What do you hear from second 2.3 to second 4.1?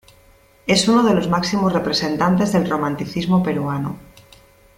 del Romanticismo peruano.